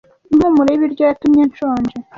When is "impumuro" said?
0.33-0.67